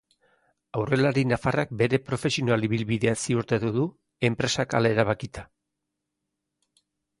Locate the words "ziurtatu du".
3.27-3.85